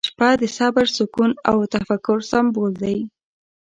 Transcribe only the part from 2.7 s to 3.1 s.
دی.